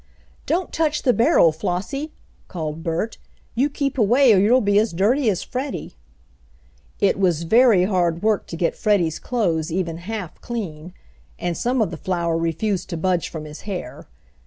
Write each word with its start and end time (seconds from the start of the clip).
"Don't 0.47 0.73
touch 0.73 1.03
the 1.03 1.13
barrel, 1.13 1.51
Flossie!" 1.51 2.11
called 2.47 2.81
Bert. 2.81 3.19
"You 3.53 3.69
keep 3.69 3.99
away, 3.99 4.33
or 4.33 4.39
you'll 4.39 4.59
be 4.59 4.79
as 4.79 4.93
dirty 4.93 5.29
as 5.29 5.43
Freddie." 5.43 5.93
It 6.99 7.19
was 7.19 7.43
very 7.43 7.83
hard 7.83 8.23
work 8.23 8.47
to 8.47 8.57
get 8.57 8.75
Freddie's 8.75 9.19
clothes 9.19 9.71
even 9.71 9.97
half 9.99 10.41
clean, 10.41 10.95
and 11.37 11.55
some 11.55 11.83
of 11.83 11.91
the 11.91 11.97
flour 11.97 12.35
refused 12.35 12.89
to 12.89 12.97
budge 12.97 13.29
from 13.29 13.45
his 13.45 13.61
hair. 13.69 14.07